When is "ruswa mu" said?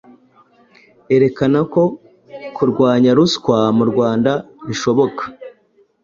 3.17-3.83